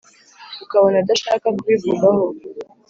ukabona 0.63 0.97
adashaka 1.03 1.47
kubivugaho 1.57 2.23